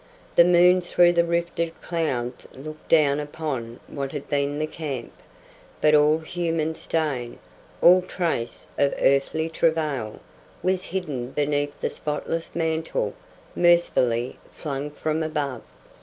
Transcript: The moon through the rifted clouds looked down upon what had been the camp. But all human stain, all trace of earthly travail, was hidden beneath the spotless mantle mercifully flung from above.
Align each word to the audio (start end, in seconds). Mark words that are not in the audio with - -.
The 0.35 0.43
moon 0.43 0.81
through 0.81 1.13
the 1.13 1.23
rifted 1.23 1.79
clouds 1.79 2.47
looked 2.55 2.89
down 2.89 3.19
upon 3.19 3.79
what 3.85 4.13
had 4.13 4.27
been 4.27 4.57
the 4.57 4.65
camp. 4.65 5.11
But 5.79 5.93
all 5.93 6.17
human 6.17 6.73
stain, 6.73 7.37
all 7.83 8.01
trace 8.01 8.65
of 8.79 8.95
earthly 8.99 9.47
travail, 9.47 10.19
was 10.63 10.85
hidden 10.85 11.29
beneath 11.29 11.79
the 11.81 11.89
spotless 11.91 12.55
mantle 12.55 13.13
mercifully 13.55 14.39
flung 14.51 14.89
from 14.89 15.21
above. 15.21 15.61